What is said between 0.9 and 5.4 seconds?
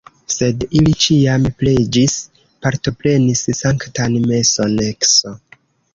ĉiam preĝis, partoprenis sanktan meson ks.